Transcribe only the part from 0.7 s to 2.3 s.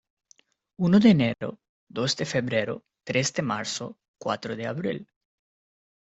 Uno de enero, dos de